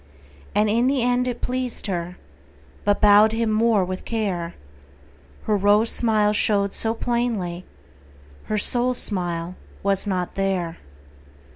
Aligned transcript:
And 0.55 0.67
in 0.67 0.87
the 0.87 1.03
end 1.03 1.27
it 1.27 1.41
pleased 1.41 1.85
her, 1.85 2.17
But 2.85 3.01
bowed 3.01 3.33
him 3.33 3.51
more 3.51 3.85
with 3.85 4.03
care. 4.03 4.55
Her 5.43 5.55
rose 5.55 5.91
smile 5.91 6.33
showed 6.33 6.73
so 6.73 6.95
plainly, 6.95 7.65
Her 8.45 8.57
soul 8.57 8.95
smile 8.95 9.53
was 9.83 10.07
not 10.07 10.33
there. 10.33 10.77